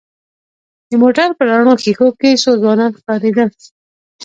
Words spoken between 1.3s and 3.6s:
په رڼو ښېښو کې څو ځوانان ښکارېدل.